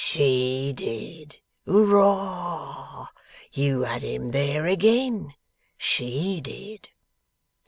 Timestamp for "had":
3.81-4.01